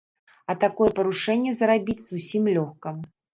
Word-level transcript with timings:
А 0.53 0.53
такое 0.63 0.87
парушэнне 0.99 1.51
зарабіць 1.59 1.99
зусім 2.05 2.49
лёгка. 2.57 2.97